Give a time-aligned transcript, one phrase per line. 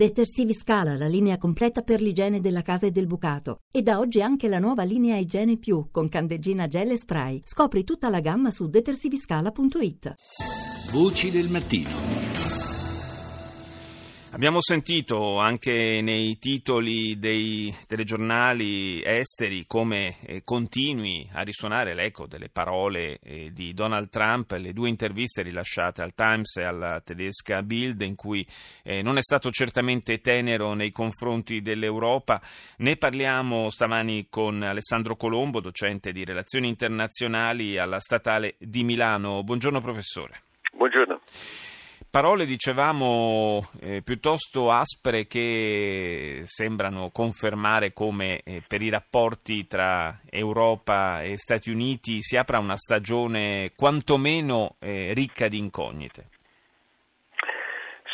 [0.00, 3.58] Detersivi Scala, la linea completa per l'igiene della casa e del bucato.
[3.70, 7.42] E da oggi anche la nuova linea Igiene Più con candeggina gel e spray.
[7.44, 10.14] Scopri tutta la gamma su detersiviscala.it.
[10.92, 12.59] Voci del mattino.
[14.32, 22.48] Abbiamo sentito anche nei titoli dei telegiornali esteri come eh, continui a risuonare l'eco delle
[22.48, 28.02] parole eh, di Donald Trump, le due interviste rilasciate al Times e alla tedesca Bild
[28.02, 28.46] in cui
[28.84, 32.40] eh, non è stato certamente tenero nei confronti dell'Europa.
[32.78, 39.42] Ne parliamo stamani con Alessandro Colombo, docente di relazioni internazionali alla Statale di Milano.
[39.42, 40.42] Buongiorno professore.
[40.72, 41.18] Buongiorno.
[42.10, 51.22] Parole, dicevamo, eh, piuttosto aspre che sembrano confermare come eh, per i rapporti tra Europa
[51.22, 56.26] e Stati Uniti si apra una stagione quantomeno eh, ricca di incognite.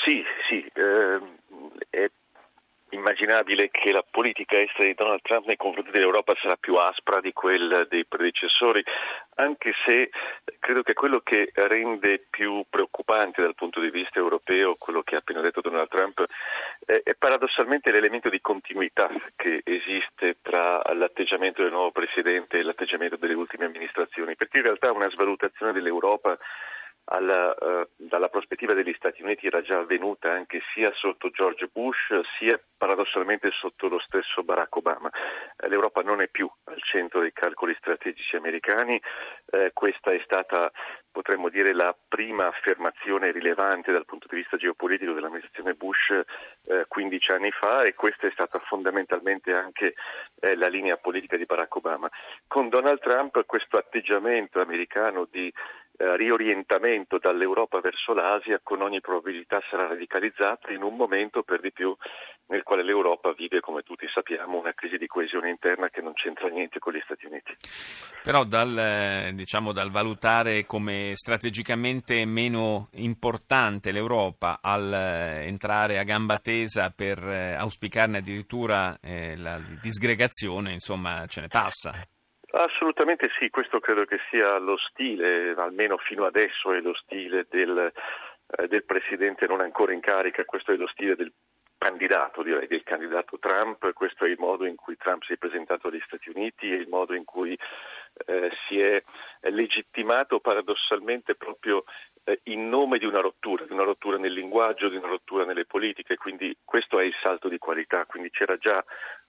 [0.05, 1.39] Sì, sì, ehm,
[1.89, 2.07] è
[3.07, 7.33] immaginabile che la politica estera di Donald Trump nei confronti dell'Europa sarà più aspra di
[7.33, 8.83] quella dei predecessori,
[9.37, 10.11] anche se
[10.59, 15.19] credo che quello che rende più preoccupante dal punto di vista europeo quello che ha
[15.19, 16.25] appena detto Donald Trump
[16.85, 23.35] è paradossalmente l'elemento di continuità che esiste tra l'atteggiamento del nuovo Presidente e l'atteggiamento delle
[23.35, 26.37] ultime amministrazioni, perché in realtà una svalutazione dell'Europa
[27.09, 32.21] alla, uh, dalla prospettiva degli Stati Uniti era già avvenuta anche sia sotto George Bush
[32.39, 35.11] sia paradossalmente sotto lo stesso Barack Obama.
[35.57, 39.01] Eh, L'Europa non è più al centro dei calcoli strategici americani,
[39.51, 40.71] eh, questa è stata
[41.17, 46.11] potremmo dire la prima affermazione rilevante dal punto di vista geopolitico dell'amministrazione Bush
[46.67, 49.95] eh, 15 anni fa e questa è stata fondamentalmente anche
[50.41, 52.11] eh, la linea politica di Barack Obama.
[52.47, 55.51] Con Donald Trump questo atteggiamento americano di
[55.99, 61.73] eh, riorientamento dall'Europa verso l'Asia con ogni probabilità sarà radicalizzato in un momento per di
[61.73, 61.97] più
[62.49, 66.49] nel quale l'Europa vive, come tutti sappiamo, una crisi di coesione interna che non c'entra
[66.49, 67.57] niente con gli Stati Uniti.
[68.23, 76.05] Però dal, eh, diciamo, dal valutare come strategicamente meno importante l'Europa al eh, entrare a
[76.05, 82.07] gamba tesa per auspicarne addirittura eh, la disgregazione, insomma, ce ne passa.
[82.59, 87.93] Assolutamente sì, questo credo che sia lo stile, almeno fino adesso è lo stile del,
[88.47, 91.31] eh, del Presidente non ancora in carica, questo è lo stile del
[91.77, 95.89] candidato, direi, del candidato Trump, questo è il modo in cui Trump si è presentato
[95.89, 97.59] agli Stati Uniti e il modo in cui
[98.25, 99.03] eh, si è
[99.51, 101.85] legittimato paradossalmente proprio
[102.25, 105.67] eh, in nome di una rottura, di una rottura nel linguaggio, di una rottura nelle
[105.67, 108.83] politiche, quindi questo è il salto di qualità, quindi c'era già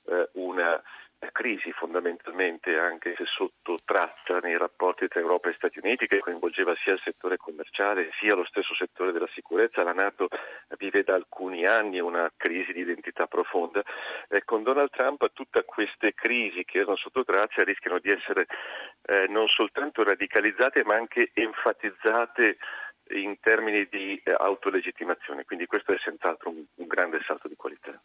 [0.05, 0.81] eh, una
[1.31, 6.75] crisi fondamentalmente anche se sotto traccia nei rapporti tra Europa e Stati Uniti che coinvolgeva
[6.83, 9.83] sia il settore commerciale sia lo stesso settore della sicurezza.
[9.83, 10.27] La Nato
[10.77, 13.81] vive da alcuni anni una crisi di identità profonda
[14.27, 18.45] e con Donald Trump tutte queste crisi che erano sotto traccia rischiano di essere
[19.03, 22.57] eh, non soltanto radicalizzate ma anche enfatizzate
[23.15, 27.99] in termini di eh, autolegittimazione, quindi questo è senz'altro un, un, grande salto di qualità.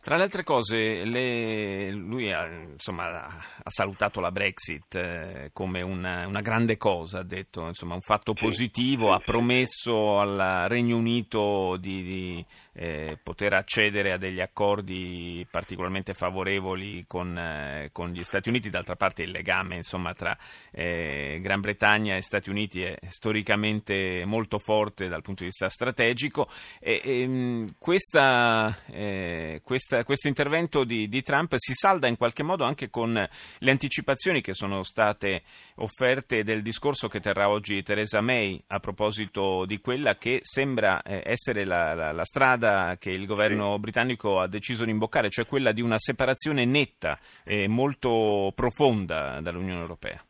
[0.00, 6.26] Tra le altre cose, le, lui ha, insomma, ha, salutato la Brexit eh, come una,
[6.26, 10.20] una, grande cosa, ha detto insomma, un fatto positivo, sì, ha sì, promesso sì.
[10.20, 12.46] al Regno Unito di, di
[12.78, 18.94] eh, poter accedere a degli accordi particolarmente favorevoli con, eh, con, gli Stati Uniti, d'altra
[18.94, 20.38] parte il legame insomma, tra
[20.70, 26.48] eh, Gran Bretagna e Stati Uniti è storicamente molto forte dal punto di vista strategico.
[26.78, 32.44] E, e ehm, questa, eh, questa, questo intervento di, di, Trump si salda in qualche
[32.44, 35.42] modo anche con le anticipazioni che sono state
[35.76, 41.22] offerte del discorso che terrà oggi Theresa May a proposito di quella che sembra eh,
[41.24, 42.67] essere la, la, la strada
[42.98, 43.80] che il governo sì.
[43.80, 49.80] britannico ha deciso di imboccare, cioè quella di una separazione netta e molto profonda dall'Unione
[49.80, 50.22] Europea.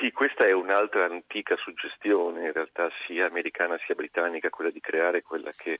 [0.00, 5.22] Sì, questa è un'altra antica suggestione, in realtà sia americana sia britannica, quella di creare
[5.22, 5.78] quella che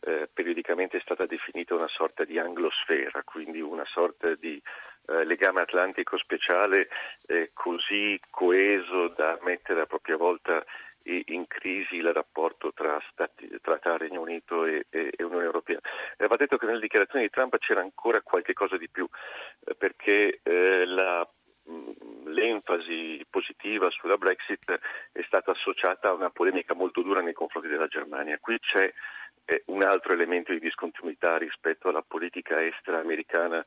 [0.00, 4.60] eh, periodicamente è stata definita una sorta di anglosfera, quindi una sorta di
[5.06, 6.88] eh, legame atlantico speciale
[7.26, 10.64] eh, così coeso da mettere a propria volta
[11.26, 15.78] in crisi il rapporto tra, Stati, tra Regno Unito e, e, e, Unione Europea.
[16.16, 19.08] Eh, va detto che nelle dichiarazioni di Trump c'era ancora qualche cosa di più,
[19.64, 21.28] eh, perché eh, la
[22.24, 24.80] l'enfasi positiva sulla Brexit
[25.12, 28.38] è stata associata a una polemica molto dura nei confronti della Germania.
[28.38, 28.90] Qui c'è
[29.44, 33.62] eh, un altro elemento di discontinuità rispetto alla politica estera americana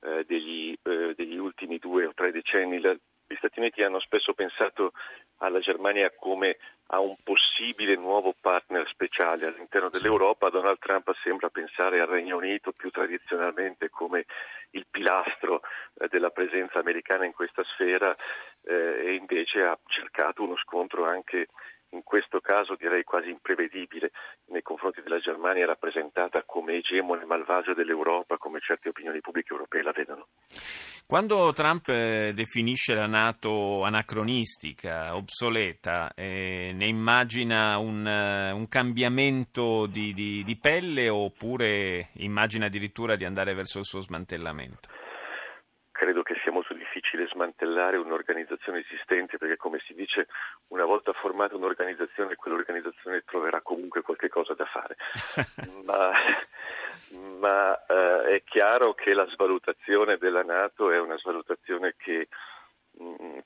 [0.00, 2.80] eh, degli, degli, ultimi due o tre decenni.
[2.80, 2.96] La
[3.34, 4.92] gli Stati Uniti hanno spesso pensato
[5.38, 6.56] alla Germania come
[6.88, 9.46] a un possibile nuovo partner speciale.
[9.46, 14.26] All'interno dell'Europa, Donald Trump sembra pensare al Regno Unito più tradizionalmente come
[14.70, 15.62] il pilastro
[15.98, 18.14] eh, della presenza americana in questa sfera
[18.62, 21.48] eh, e invece ha cercato uno scontro anche
[21.94, 24.10] in questo caso direi quasi imprevedibile
[24.46, 29.92] nei confronti della Germania rappresentata come egemone malvagio dell'Europa, come certe opinioni pubbliche europee la
[29.92, 30.26] vedono.
[31.06, 39.86] Quando Trump eh, definisce la Nato anacronistica, obsoleta, eh, ne immagina un, uh, un cambiamento
[39.86, 44.88] di, di, di pelle oppure immagina addirittura di andare verso il suo smantellamento?
[46.04, 46.73] credo che sia molto
[47.14, 50.26] difficile smantellare un'organizzazione esistente perché come si dice
[50.68, 54.96] una volta formata un'organizzazione quell'organizzazione troverà comunque qualche cosa da fare.
[55.84, 56.10] Ma,
[57.38, 62.28] ma eh, è chiaro che la svalutazione della Nato è una svalutazione che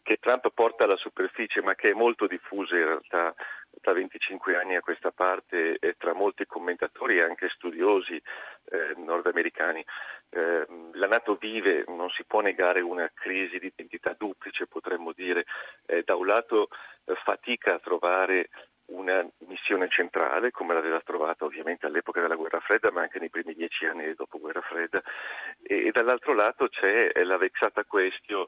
[0.02, 3.34] che Trump porta alla superficie ma che è molto diffusa in realtà
[3.70, 9.84] da 25 anni a questa parte tra molti commentatori e anche studiosi eh, nordamericani.
[10.30, 15.44] Eh, la Nato vive, non si può negare, una crisi di identità duplice, potremmo dire.
[15.86, 16.68] Eh, da un lato
[17.04, 18.50] eh, fatica a trovare
[18.86, 23.54] una missione centrale, come l'aveva trovata ovviamente all'epoca della guerra fredda, ma anche nei primi
[23.54, 25.02] dieci anni dopo guerra fredda,
[25.62, 28.46] e, e dall'altro lato c'è la vexata question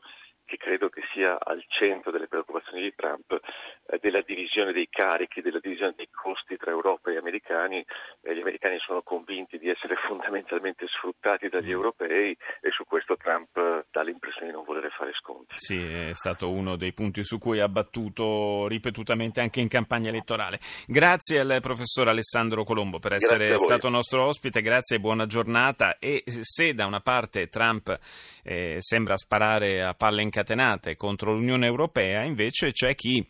[0.50, 3.38] che credo che sia al centro delle preoccupazioni di Trump,
[3.87, 7.85] eh, della divisione dei carichi, della divisione dei costi tra Europa e americani.
[8.23, 11.79] Eh, gli americani sono convinti di essere fondamentalmente sfruttati dagli mm.
[11.79, 15.55] europei e su questo Trump eh, dà l'impressione di non volere fare sconti.
[15.55, 20.58] Sì, è stato uno dei punti su cui ha battuto ripetutamente anche in campagna elettorale.
[20.87, 25.97] Grazie al professor Alessandro Colombo per essere stato nostro ospite, grazie e buona giornata.
[26.00, 27.97] E se da una parte Trump
[28.43, 33.27] eh, sembra sparare a palle in incatenate contro l'Unione Europea, invece c'è chi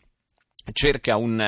[0.73, 1.41] cerca un,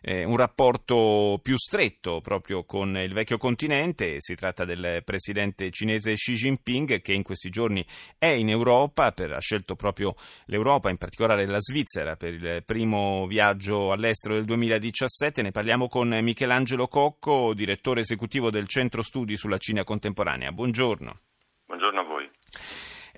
[0.00, 6.14] eh, un, rapporto più stretto proprio con il vecchio continente, si tratta del presidente cinese
[6.14, 7.86] Xi Jinping che in questi giorni
[8.18, 10.14] è in Europa, per, ha scelto proprio
[10.46, 15.42] l'Europa, in particolare la Svizzera, per il primo viaggio all'estero del 2017.
[15.42, 20.50] Ne parliamo con Michelangelo Cocco, direttore esecutivo del Centro Studi sulla Cina Contemporanea.
[20.50, 21.18] Buongiorno.
[21.66, 22.30] Buongiorno a voi.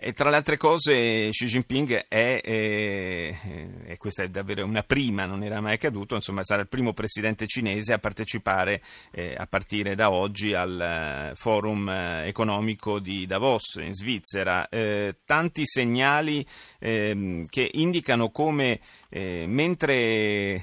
[0.01, 3.37] E tra le altre cose Xi Jinping è, eh,
[3.85, 7.49] e questa è davvero una prima, non era mai accaduto, insomma sarà il primo presidente
[7.49, 8.81] cinese a partecipare
[9.11, 14.69] eh, a partire da oggi al eh, forum eh, economico di Davos in Svizzera.
[14.69, 16.47] Eh, tanti segnali
[16.79, 18.81] ehm, che indicano come
[19.11, 20.63] mentre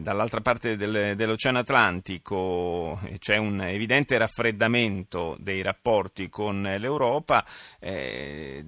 [0.00, 7.46] dall'altra parte del, dell'Oceano Atlantico c'è un evidente raffreddamento dei rapporti con l'Europa,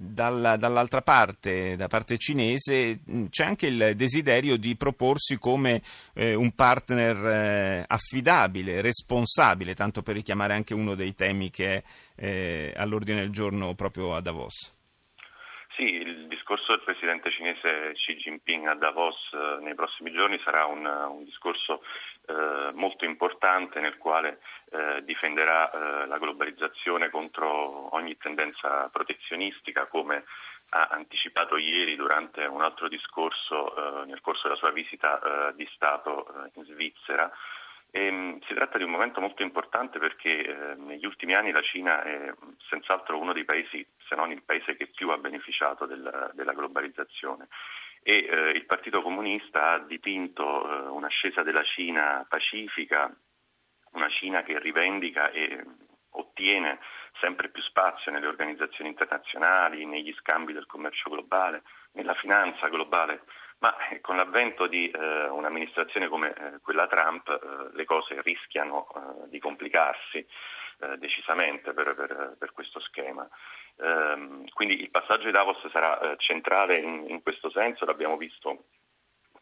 [0.01, 5.83] dalla, dall'altra parte, da parte cinese, c'è anche il desiderio di proporsi come
[6.13, 11.83] eh, un partner eh, affidabile, responsabile, tanto per richiamare anche uno dei temi che è
[12.15, 14.80] eh, all'ordine del giorno proprio a Davos.
[15.75, 20.65] Sì, il discorso del presidente cinese Xi Jinping a Davos eh, nei prossimi giorni sarà
[20.65, 21.81] un, un discorso
[22.27, 30.25] eh, molto importante nel quale eh, difenderà eh, la globalizzazione contro ogni tendenza protezionistica come
[30.71, 35.67] ha anticipato ieri durante un altro discorso eh, nel corso della sua visita eh, di
[35.73, 37.31] Stato in Svizzera.
[37.93, 42.01] Ehm, si tratta di un momento molto importante perché eh, negli ultimi anni la Cina
[42.03, 42.33] è
[42.69, 47.49] senz'altro uno dei paesi, se non il paese che più ha beneficiato del, della globalizzazione.
[48.01, 53.13] E eh, il Partito Comunista ha dipinto eh, un'ascesa della Cina pacifica,
[53.91, 55.61] una Cina che rivendica e
[56.11, 56.79] ottiene
[57.19, 63.23] sempre più spazio nelle organizzazioni internazionali, negli scambi del commercio globale, nella finanza globale,
[63.61, 68.87] ma eh, con l'avvento di eh, un'amministrazione come eh, quella Trump eh, le cose rischiano
[68.95, 73.27] eh, di complicarsi eh, decisamente per, per, per, questo schema.
[73.79, 78.65] Ehm, quindi il passaggio di Davos sarà centrale in, in, questo senso, l'abbiamo visto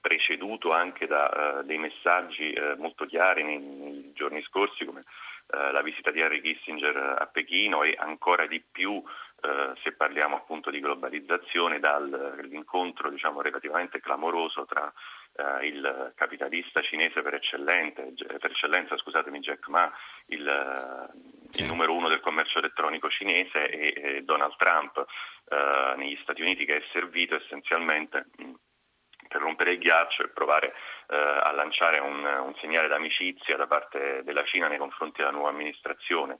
[0.01, 5.03] preceduto anche da dei messaggi molto chiari nei, nei giorni scorsi come
[5.47, 9.03] la visita di Henry Kissinger a Pechino e ancora di più
[9.41, 14.91] eh, se parliamo appunto di globalizzazione, dall'incontro diciamo, relativamente clamoroso tra
[15.36, 19.91] eh, il capitalista cinese per, per eccellenza, scusatemi, Jack Ma,
[20.27, 21.10] il,
[21.50, 21.62] sì.
[21.62, 25.05] il, numero uno del commercio elettronico cinese, e, e Donald Trump
[25.50, 28.51] eh, negli Stati Uniti che è servito essenzialmente mh,
[29.27, 30.74] per rompere il ghiaccio e provare
[31.08, 35.50] eh, a lanciare un, un, segnale d'amicizia da parte della Cina nei confronti della nuova
[35.50, 36.38] amministrazione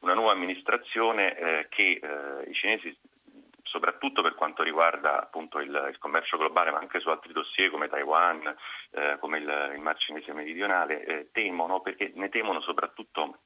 [0.00, 2.96] una nuova amministrazione eh, che eh, i cinesi
[3.62, 7.88] soprattutto per quanto riguarda appunto il, il, commercio globale, ma anche su altri dossier come
[7.88, 8.54] Taiwan,
[8.90, 13.38] eh, come il, il Mar Cinese meridionale, eh, temono perché ne temono soprattutto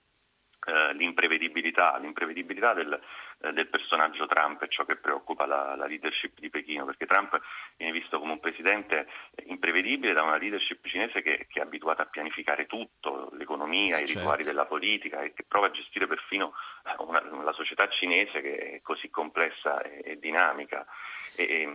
[0.67, 2.99] eh, l'imprevedibilità, l'imprevedibilità del,
[3.41, 7.39] eh, del, personaggio Trump è ciò che preoccupa la, la, leadership di Pechino, perché Trump
[7.77, 9.07] viene visto come un presidente
[9.47, 14.21] imprevedibile da una leadership cinese che, che è abituata a pianificare tutto, l'economia, i certo.
[14.21, 16.55] rituali della politica e che prova a gestire perfino
[16.99, 20.87] una, la società cinese che è così complessa e, e dinamica.
[21.35, 21.69] E,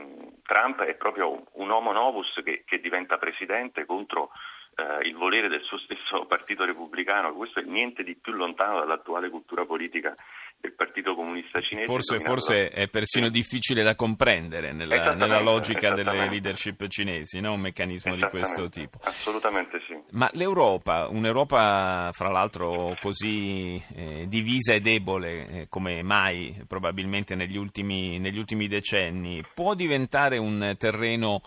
[0.44, 4.32] Trump è proprio un homo novus che, che diventa presidente contro
[4.76, 9.30] eh, il volere del suo stesso partito repubblicano, questo è niente di più lontano dall'attuale
[9.30, 10.16] cultura politica
[10.60, 11.86] del Partito Comunista Cinese.
[11.86, 17.54] Forse, forse è persino difficile da comprendere nella, nella logica delle leadership cinesi, no?
[17.54, 19.00] un meccanismo di questo tipo.
[19.04, 19.98] Assolutamente sì.
[20.12, 27.58] Ma l'Europa, un'Europa fra l'altro così eh, divisa e debole eh, come mai probabilmente negli
[27.58, 31.42] ultimi, negli ultimi decenni, può diventare un terreno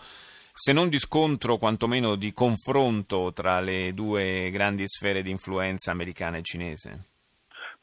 [0.55, 6.37] se non di scontro, quantomeno di confronto tra le due grandi sfere di influenza americana
[6.37, 7.12] e cinese?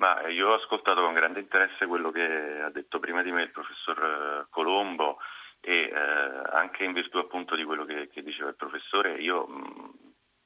[0.00, 3.50] Ma io ho ascoltato con grande interesse quello che ha detto prima di me il
[3.50, 5.18] professor eh, Colombo
[5.60, 9.92] e eh, anche in virtù appunto di quello che, che diceva il professore, io mh,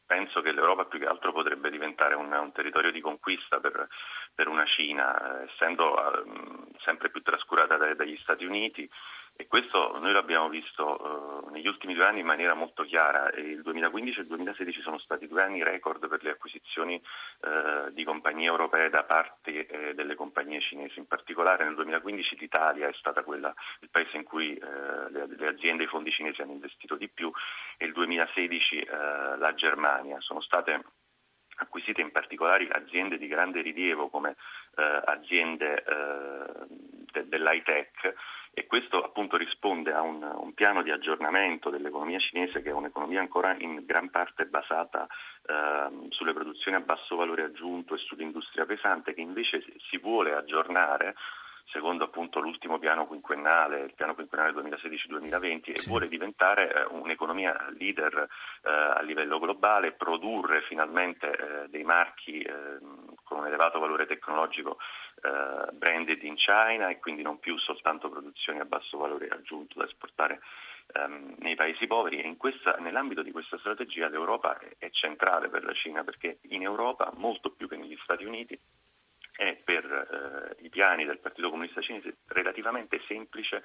[0.06, 3.87] penso che l'Europa più che altro potrebbe diventare un, un territorio di conquista per,
[4.34, 8.90] per una Cina, eh, essendo eh, sempre più trascurata dai, dagli Stati Uniti
[9.36, 13.32] e questo noi l'abbiamo visto eh, negli ultimi due anni in maniera molto chiara.
[13.32, 18.04] Il 2015 e il 2016 sono stati due anni record per le acquisizioni eh, di
[18.04, 21.00] compagnie europee da parte eh, delle compagnie cinesi.
[21.00, 25.46] In particolare nel 2015 l'Italia è stata quella, il paese in cui eh, le, le,
[25.48, 27.32] aziende e i fondi cinesi hanno investito di più
[27.76, 30.20] e il 2016 eh, la Germania.
[30.20, 30.80] Sono state
[31.56, 34.36] acquisite in particolare aziende di grande rilievo come
[34.76, 35.82] eh, aziende
[37.10, 38.14] de, dell'high tech
[38.54, 43.20] e questo appunto risponde a un, un, piano di aggiornamento dell'economia cinese che è un'economia
[43.20, 45.06] ancora in gran parte basata
[45.46, 51.16] eh, sulle produzioni a basso valore aggiunto e sull'industria pesante che invece si vuole aggiornare
[51.75, 58.28] secondo appunto l'ultimo piano quinquennale, il piano quinquennale 2016-2020 e vuole diventare eh, un'economia leader
[58.62, 64.78] eh, a livello globale, produrre finalmente eh, dei marchi ehm, con un elevato valore tecnologico
[65.21, 69.85] eh, branded in China e quindi non più soltanto produzioni a basso valore aggiunto da
[69.85, 70.43] esportare
[70.95, 72.21] ehm, nei paesi poveri.
[72.21, 76.62] E questa, nell'ambito di questa strategia l'Europa è, è centrale per la Cina perché in
[76.62, 78.57] Europa molto più che negli Stati Uniti
[79.36, 83.62] è per eh, i piani del Partito Comunista Cinese relativamente semplice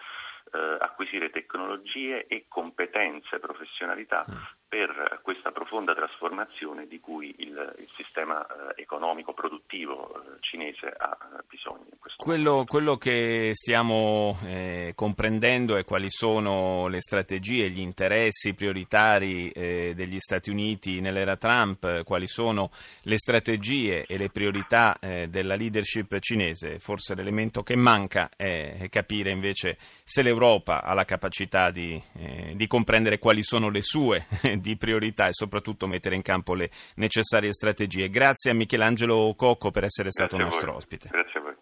[0.51, 4.35] eh, acquisire tecnologie e competenze, professionalità mm.
[4.69, 11.17] Per questa profonda trasformazione di cui il, il sistema eh, economico produttivo eh, cinese ha
[11.49, 11.88] bisogno.
[12.15, 19.93] Quello, quello, che stiamo eh, comprendendo è quali sono le strategie, gli interessi prioritari eh,
[19.95, 22.71] degli Stati Uniti nell'era Trump, quali sono
[23.03, 26.79] le strategie e le priorità della leadership cinese.
[26.79, 32.67] Forse l'elemento che manca è capire invece se l'Europa ha la capacità di, eh, di
[32.67, 34.27] comprendere quali sono le sue
[34.60, 38.10] di priorità e soprattutto mettere in campo le necessarie strategie.
[38.10, 41.10] Grazie a Michelangelo Cocco per essere stato nostro ospite.
[41.10, 41.56] Grazie a voi.